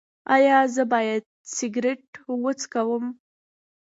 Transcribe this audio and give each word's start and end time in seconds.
ایا 0.35 0.57
زه 0.75 0.83
باید 0.93 1.23
سګرټ 1.55 2.05
وڅکوم؟ 2.43 3.05